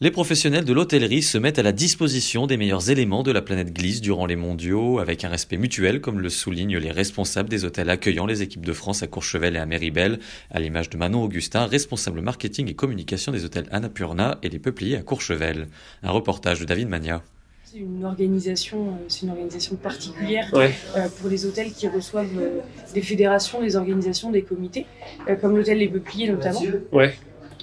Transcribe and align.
Les 0.00 0.12
professionnels 0.12 0.64
de 0.64 0.72
l'hôtellerie 0.72 1.22
se 1.22 1.38
mettent 1.38 1.58
à 1.58 1.64
la 1.64 1.72
disposition 1.72 2.46
des 2.46 2.56
meilleurs 2.56 2.88
éléments 2.88 3.24
de 3.24 3.32
la 3.32 3.42
planète 3.42 3.72
glisse 3.72 4.00
durant 4.00 4.26
les 4.26 4.36
mondiaux, 4.36 5.00
avec 5.00 5.24
un 5.24 5.28
respect 5.28 5.56
mutuel, 5.56 6.00
comme 6.00 6.20
le 6.20 6.28
soulignent 6.28 6.78
les 6.78 6.92
responsables 6.92 7.48
des 7.48 7.64
hôtels 7.64 7.90
accueillant 7.90 8.24
les 8.24 8.42
équipes 8.42 8.64
de 8.64 8.72
France 8.72 9.02
à 9.02 9.08
Courchevel 9.08 9.56
et 9.56 9.58
à 9.58 9.66
Méribel, 9.66 10.20
à 10.52 10.60
l'image 10.60 10.88
de 10.88 10.96
Manon 10.98 11.24
Augustin, 11.24 11.66
responsable 11.66 12.20
marketing 12.20 12.68
et 12.70 12.74
communication 12.74 13.32
des 13.32 13.44
hôtels 13.44 13.66
Annapurna 13.72 14.38
et 14.44 14.48
les 14.50 14.60
Peupliers 14.60 14.96
à 14.98 15.02
Courchevel. 15.02 15.66
Un 16.04 16.10
reportage 16.12 16.60
de 16.60 16.64
David 16.64 16.88
Mania. 16.88 17.20
C'est 17.64 17.78
une 17.78 18.04
organisation, 18.04 18.90
euh, 18.90 19.04
c'est 19.08 19.22
une 19.26 19.30
organisation 19.30 19.74
particulière 19.74 20.48
Ouais. 20.54 20.72
euh, 20.96 21.08
pour 21.20 21.28
les 21.28 21.44
hôtels 21.44 21.72
qui 21.72 21.88
reçoivent 21.88 22.38
euh, 22.38 22.60
des 22.94 23.02
fédérations, 23.02 23.60
des 23.60 23.74
organisations, 23.74 24.30
des 24.30 24.42
comités, 24.42 24.86
euh, 25.28 25.34
comme 25.34 25.56
l'hôtel 25.56 25.78
Les 25.78 25.88
Peupliers 25.88 26.30
notamment, 26.30 26.62
Ouais. 26.92 27.14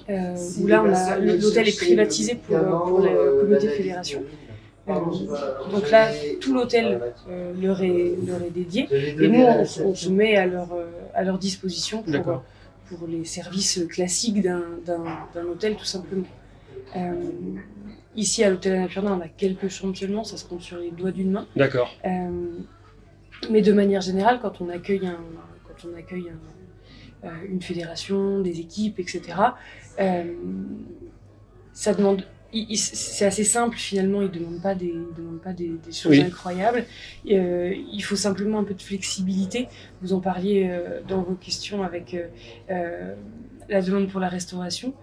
Euh, 0.10 0.36
où 0.62 0.68
là 0.68 0.82
a- 0.82 1.20
l'hôtel 1.20 1.68
est 1.68 1.78
privatisé 1.78 2.36
pour, 2.36 2.56
euh, 2.56 2.62
pour 2.80 3.00
le 3.00 3.42
comité 3.42 3.68
fédération. 3.70 4.24
Euh, 4.88 4.94
donc 5.72 5.90
là, 5.90 6.12
tout 6.40 6.54
l'hôtel 6.54 7.02
euh, 7.28 7.54
leur, 7.60 7.82
est, 7.82 8.14
leur 8.28 8.42
est 8.44 8.52
dédié 8.52 8.88
et 8.92 9.28
nous 9.28 9.42
on, 9.42 9.66
se- 9.66 9.82
on 9.82 9.96
se 9.96 10.10
met 10.10 10.36
à 10.38 10.46
leur, 10.46 10.72
euh, 10.74 10.86
à 11.16 11.24
leur 11.24 11.40
disposition 11.40 12.04
pour, 12.04 12.44
pour 12.88 13.08
les 13.08 13.26
services 13.26 13.80
classiques 13.90 14.44
d'un 14.44 14.62
hôtel 15.50 15.76
tout 15.76 15.86
simplement. 15.86 16.26
Euh, 16.96 17.14
ici 18.16 18.44
à 18.44 18.52
l'hôtel 18.52 18.74
Annapurna, 18.74 19.14
on 19.16 19.22
a 19.22 19.28
quelques 19.28 19.70
chambres 19.70 19.98
seulement, 19.98 20.24
ça 20.24 20.38
se 20.38 20.46
compte 20.46 20.62
sur 20.62 20.78
les 20.78 20.92
doigts 20.92 21.12
d'une 21.12 21.32
main. 21.32 21.48
D'accord. 21.56 21.90
Euh, 22.06 22.10
mais 23.50 23.62
de 23.62 23.74
manière 23.74 24.02
générale, 24.02 24.38
quand 24.42 24.62
on 24.62 24.70
accueille, 24.70 25.08
un, 25.08 25.18
quand 25.68 25.90
on 25.92 25.98
accueille 25.98 26.30
un- 26.30 26.34
euh, 26.34 26.55
une 27.50 27.62
fédération, 27.62 28.42
des 28.42 28.60
équipes, 28.60 29.00
etc., 29.00 29.22
euh, 30.00 30.24
ça 31.74 31.94
demande. 31.94 32.24
C'est 32.76 33.26
assez 33.26 33.44
simple 33.44 33.76
finalement, 33.76 34.22
ils 34.22 34.30
ne 34.30 34.34
demandent 34.34 34.62
pas 34.62 34.76
des, 34.76 34.86
ils 34.86 35.14
demandent 35.18 35.42
pas 35.42 35.52
des, 35.52 35.68
des 35.86 35.92
choses 35.92 36.12
Oui. 36.12 36.22
incroyables. 36.22 36.86
Euh, 37.30 37.74
il 37.92 38.00
faut 38.02 38.16
simplement 38.16 38.60
un 38.60 38.64
peu 38.64 38.74
de 38.74 38.82
flexibilité. 38.82 39.68
Vous 40.02 40.14
en 40.14 40.22
parliez 40.22 40.68
euh, 40.70 41.02
dans 41.06 41.22
vos 41.22 41.34
questions 41.36 41.84
avec 41.84 42.14
euh, 42.14 42.28
euh, 42.70 43.14
la 43.68 43.82
demande 43.82 44.08
pour 44.08 44.22
la 44.22 44.30
restauration. 44.30 44.94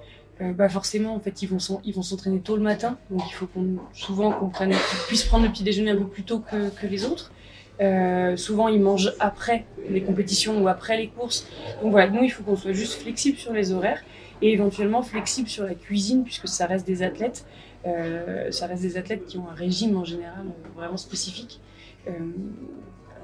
Euh, 0.41 0.55
bah 0.55 0.71
forcément, 0.71 1.15
en 1.15 1.21
fait, 1.21 1.43
ils 1.43 1.47
vont 1.49 1.59
s'en- 1.59 1.83
ils 1.85 1.93
vont 1.95 2.01
s'entraîner 2.01 2.41
tôt 2.41 2.57
le 2.57 2.63
matin, 2.63 2.97
donc 3.11 3.21
il 3.29 3.35
faut 3.35 3.47
qu'on 3.47 3.77
souvent 3.93 4.33
qu'on 4.33 4.49
prenne, 4.49 4.71
qu'ils 4.71 4.99
puissent 5.09 5.25
prendre 5.25 5.45
le 5.45 5.53
petit 5.53 5.63
déjeuner 5.63 5.91
un 5.91 5.97
peu 5.97 6.07
plus 6.07 6.23
tôt 6.23 6.39
que, 6.41 6.71
que 6.71 6.87
les 6.87 7.05
autres. 7.05 7.33
Euh, 7.81 8.37
souvent, 8.37 8.69
ils 8.69 8.81
mangent 8.81 9.13
après 9.19 9.65
les 9.89 10.03
compétitions 10.03 10.63
ou 10.63 10.69
après 10.69 10.97
les 10.97 11.09
courses. 11.09 11.47
Donc 11.81 11.91
voilà, 11.93 12.11
nous, 12.11 12.23
il 12.23 12.31
faut 12.31 12.43
qu'on 12.43 12.57
soit 12.57 12.73
juste 12.73 13.01
flexible 13.01 13.39
sur 13.39 13.53
les 13.53 13.73
horaires 13.73 14.03
et 14.41 14.53
éventuellement 14.53 15.03
flexible 15.03 15.49
sur 15.49 15.65
la 15.65 15.75
cuisine, 15.75 16.25
puisque 16.25 16.49
ça 16.49 16.67
reste 16.67 16.87
des 16.87 17.03
athlètes. 17.03 17.45
Euh, 17.87 18.51
ça 18.53 18.67
reste 18.67 18.83
des 18.83 18.97
athlètes 18.97 19.27
qui 19.27 19.39
ont 19.39 19.49
un 19.49 19.55
régime 19.55 19.97
en 19.97 20.05
général 20.05 20.47
euh, 20.47 20.69
vraiment 20.77 20.97
spécifique. 20.97 21.61
Euh, 22.07 22.13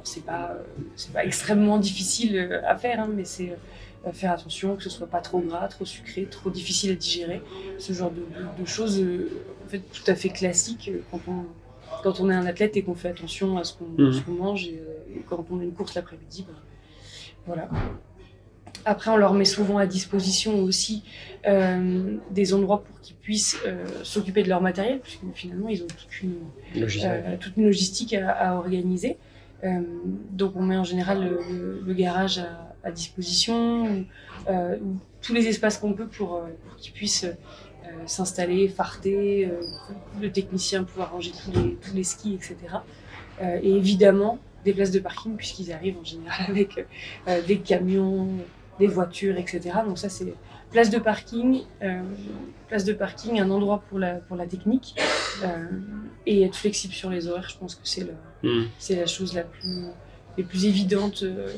c'est 0.03 0.25
pas, 0.25 0.57
c'est 0.97 1.13
pas 1.13 1.25
extrêmement 1.25 1.79
difficile 1.79 2.61
à 2.67 2.77
faire, 2.77 3.01
hein, 3.01 3.11
mais 3.15 3.25
c'est 3.25 3.57
faire 4.13 4.33
attention 4.33 4.77
que 4.77 4.83
ce 4.83 4.89
soit 4.91 5.07
pas 5.09 5.21
trop 5.21 5.41
gras, 5.41 5.69
trop 5.69 5.85
sucré, 5.85 6.27
trop 6.31 6.51
difficile 6.51 6.93
à 6.93 6.95
digérer. 6.95 7.43
Ce 7.79 7.93
genre 7.93 8.11
de, 8.11 8.23
de- 8.59 8.65
choses, 8.65 9.03
en 9.65 9.69
fait, 9.69 9.81
tout 9.81 10.09
à 10.11 10.15
fait 10.15 10.31
classiques 10.31 10.91
quand 11.11 11.21
on, 11.29 11.45
quand 12.03 12.21
on 12.21 12.31
est 12.31 12.35
un 12.35 12.47
athlète 12.47 12.77
et 12.77 12.83
qu'on 12.83 12.95
fait 12.95 13.09
attention 13.09 13.59
à 13.59 13.65
ce 13.65 13.75
qu'on 13.75 13.87
Mhm. 14.03 14.37
mange 14.39 14.67
et, 14.67 14.81
euh, 14.81 15.17
et 15.17 15.21
quand 15.29 15.45
on 15.51 15.61
a 15.61 15.63
une 15.65 15.73
course 15.73 15.95
l'après-midi. 15.95 16.45
ben, 16.49 16.55
voilà. 17.47 17.69
Après, 18.85 19.11
on 19.11 19.17
leur 19.17 19.35
met 19.35 19.45
souvent 19.45 19.79
à 19.79 19.87
disposition 19.87 20.63
aussi 20.63 21.03
euh, 21.47 22.17
des 22.31 22.55
endroits 22.55 22.83
pour 22.85 23.01
qu'ils 23.01 23.17
puissent 23.17 23.57
euh, 23.67 23.85
s'occuper 24.03 24.43
de 24.43 24.49
leur 24.49 24.61
matériel, 24.61 25.01
puisque 25.01 25.21
finalement, 25.35 25.69
ils 25.69 25.83
ont 25.83 25.87
toute 25.87 26.23
une, 26.23 26.35
Logique. 26.81 27.03
euh, 27.05 27.37
toute 27.41 27.57
une 27.57 27.65
logistique 27.65 28.15
à, 28.15 28.31
à 28.31 28.55
organiser. 28.57 29.17
Donc 30.31 30.53
on 30.55 30.63
met 30.63 30.77
en 30.77 30.85
général 30.85 31.21
le, 31.25 31.41
le- 31.53 31.83
le 31.85 31.95
garage 31.95 32.39
à, 32.39 32.73
à 32.85 32.93
disposition, 32.93 33.87
ou, 33.87 34.05
ou 34.53 34.97
tous 35.21 35.35
les 35.35 35.49
espaces 35.49 35.79
qu'on 35.79 35.95
peut 35.95 36.07
pour, 36.07 36.41
pour 36.69 36.77
qu'ils 36.77 36.93
puissent 36.93 37.27
s'installer, 38.07 38.69
farter, 38.69 39.47
euh, 39.47 39.61
le 40.21 40.31
technicien 40.31 40.85
pouvoir 40.85 41.13
ranger 41.13 41.33
tous 41.33 41.53
les, 41.53 41.75
tous 41.75 41.95
les 41.95 42.05
skis, 42.05 42.35
etc. 42.35 42.57
Euh, 43.41 43.59
et 43.63 43.71
évidemment 43.71 44.39
des 44.65 44.73
places 44.73 44.91
de 44.91 44.99
parking 44.99 45.37
puisqu'ils 45.37 45.73
arrivent 45.73 45.99
en 45.99 46.05
général 46.05 46.47
avec 46.49 46.85
euh, 47.29 47.41
des 47.47 47.59
camions, 47.59 48.29
des 48.79 48.87
voitures, 48.89 49.37
etc. 49.39 49.61
Donc 49.87 49.99
ça 49.99 50.09
c'est 50.09 50.35
place 50.71 50.91
de 50.91 50.99
parking, 50.99 51.63
euh, 51.83 52.03
place 52.69 52.85
de 52.85 52.93
parking, 52.93 53.41
un 53.41 53.51
endroit 53.51 53.83
pour 53.89 53.99
la, 53.99 54.17
pour 54.17 54.37
la 54.37 54.47
technique 54.47 54.95
euh, 55.45 55.67
et 56.27 56.43
être 56.43 56.57
flexible 56.57 56.93
sur 56.93 57.11
les 57.11 57.27
horaires. 57.29 57.49
Je 57.49 57.57
pense 57.59 57.75
que 57.75 57.83
c'est 57.85 58.07
Hmm. 58.43 58.67
c'est 58.79 58.95
la 58.95 59.07
chose 59.07 59.35
la 59.35 59.43
plus, 59.43 59.87
les 60.37 60.45
plus 60.45 60.65
évidente. 60.65 61.25
euh. 61.25 61.49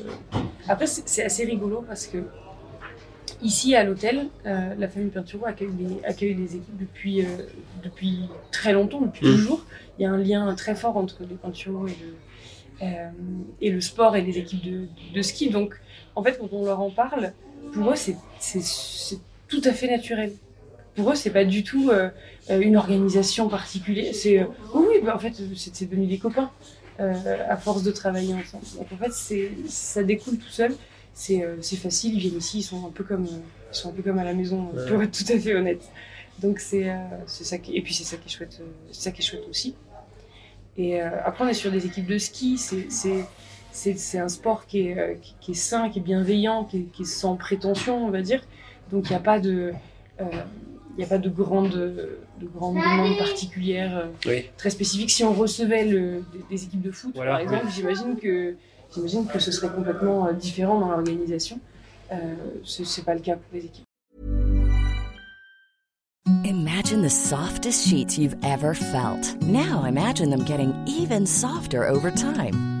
Après, 0.67 0.87
c'est 0.87 1.23
assez 1.23 1.45
rigolo 1.45 1.83
parce 1.87 2.07
que 2.07 2.17
ici 3.41 3.75
à 3.75 3.83
l'hôtel, 3.83 4.27
euh, 4.45 4.73
la 4.77 4.87
famille 4.87 5.09
Pinturo 5.09 5.45
accueille 5.45 5.69
les, 5.77 6.05
accueille 6.07 6.33
les 6.33 6.55
équipes 6.55 6.77
depuis, 6.79 7.21
euh, 7.21 7.25
depuis 7.83 8.19
très 8.51 8.73
longtemps, 8.73 9.01
depuis 9.01 9.27
Mm. 9.27 9.31
toujours. 9.31 9.65
Il 9.97 10.03
y 10.03 10.05
a 10.05 10.11
un 10.11 10.17
lien 10.17 10.53
très 10.55 10.75
fort 10.75 10.97
entre 10.97 11.17
les 11.29 11.35
Pinturo 11.35 11.87
et 11.87 11.91
le, 12.01 12.85
euh, 12.87 13.09
et 13.61 13.69
le 13.71 13.81
sport 13.81 14.15
et 14.15 14.21
les 14.21 14.37
équipes 14.37 14.63
de, 14.63 14.87
de 15.13 15.21
ski. 15.21 15.49
Donc, 15.49 15.79
en 16.15 16.23
fait, 16.23 16.37
quand 16.39 16.51
on 16.51 16.65
leur 16.65 16.79
en 16.81 16.89
parle, 16.89 17.33
pour 17.73 17.91
eux, 17.91 17.95
c'est 17.95 18.15
tout 19.47 19.61
à 19.63 19.73
fait 19.73 19.87
naturel. 19.87 20.33
Pour 20.95 21.11
eux, 21.11 21.15
c'est 21.15 21.29
pas 21.29 21.45
du 21.45 21.63
tout 21.63 21.89
une 22.49 22.75
organisation 22.75 23.47
particulière. 23.47 24.13
C'est 24.13 24.45
oui, 24.73 24.95
bah, 25.03 25.15
en 25.15 25.19
fait, 25.19 25.33
c'est 25.55 25.85
devenu 25.89 26.05
des 26.07 26.17
copains 26.17 26.49
à 26.99 27.55
force 27.55 27.83
de 27.83 27.91
travailler 27.91 28.33
ensemble. 28.33 28.65
Donc 28.77 28.87
en 28.91 28.97
fait, 28.97 29.39
ça 29.67 30.03
découle 30.03 30.37
tout 30.37 30.49
seul. 30.49 30.73
C'est 31.13 31.43
euh, 31.43 31.57
c'est 31.61 31.75
facile. 31.75 32.13
Ils 32.15 32.19
viennent 32.19 32.37
ici, 32.37 32.59
ils 32.59 32.63
sont 32.63 32.85
un 32.87 32.91
peu 32.91 33.03
comme 33.03 33.25
euh, 33.25 33.39
ils 33.71 33.75
sont 33.75 33.89
un 33.89 33.93
peu 33.93 34.01
comme 34.01 34.17
à 34.19 34.23
la 34.23 34.33
maison, 34.33 34.69
euh, 34.75 34.87
pour 34.87 35.01
être 35.03 35.11
tout 35.11 35.31
à 35.31 35.37
fait 35.39 35.55
honnête. 35.55 35.83
Donc 36.39 36.59
c'est 36.59 36.89
euh, 36.89 36.95
ça 37.27 37.57
qui 37.57 37.75
et 37.77 37.81
puis 37.81 37.93
c'est 37.93 38.03
ça 38.03 38.17
qui 38.17 38.27
est 38.27 38.31
chouette, 38.31 38.61
ça 38.91 39.11
qui 39.11 39.21
est 39.21 39.25
chouette 39.25 39.43
aussi. 39.49 39.75
Et 40.77 41.01
après, 41.01 41.43
on 41.43 41.47
est 41.49 41.53
sur 41.53 41.69
des 41.69 41.85
équipes 41.85 42.07
de 42.07 42.17
ski. 42.17 42.57
C'est 43.73 44.17
un 44.19 44.29
sport 44.29 44.65
qui 44.65 44.87
est, 44.87 45.19
qui, 45.21 45.35
qui 45.41 45.51
est 45.51 45.53
sain, 45.53 45.89
qui 45.89 45.99
est 45.99 46.01
bienveillant, 46.01 46.63
qui 46.63 46.77
est, 46.77 46.83
qui 46.93 47.01
est 47.03 47.05
sans 47.05 47.35
prétention, 47.35 48.05
on 48.07 48.09
va 48.09 48.21
dire. 48.21 48.41
Donc 48.89 49.05
il 49.07 49.09
n'y 49.09 49.15
a 49.17 49.19
pas 49.19 49.39
de 49.39 49.73
euh, 50.21 50.25
il 50.91 50.97
n'y 50.97 51.03
a 51.03 51.07
pas 51.07 51.17
de 51.17 51.29
grande, 51.29 51.71
de 51.71 52.47
grande 52.55 52.75
demande 52.75 53.17
particulière 53.17 54.07
Oui. 54.25 54.45
très 54.57 54.69
spécifique. 54.69 55.09
Si 55.11 55.23
on 55.23 55.33
recevait 55.33 55.85
le, 55.85 56.23
des, 56.33 56.43
des 56.49 56.63
équipes 56.65 56.81
de 56.81 56.91
foot, 56.91 57.11
Voilà, 57.15 57.31
par 57.31 57.39
exemple, 57.41 57.67
j'imagine 57.73 58.17
que 58.17 58.55
j'imagine 58.93 59.27
que 59.27 59.39
ce 59.39 59.51
serait 59.51 59.69
complètement 59.69 60.27
euh, 60.27 60.33
différent 60.33 60.79
dans 60.79 60.89
l'organisation. 60.89 61.59
Euh, 62.11 62.15
ce 62.63 62.83
c'est 62.83 63.03
pas 63.03 63.13
le 63.13 63.21
cas 63.21 63.35
pour 63.35 63.53
les 63.53 63.65
équipes. 63.65 63.85
Imagine 66.43 67.01
the 67.01 67.09
softest 67.09 67.87
sheets 67.87 68.17
you've 68.17 68.35
ever 68.43 68.73
felt. 68.73 69.35
Now 69.41 69.85
imagine 69.85 70.29
them 70.29 70.43
getting 70.43 70.73
even 70.87 71.25
softer 71.25 71.87
over 71.87 72.11
time. 72.11 72.80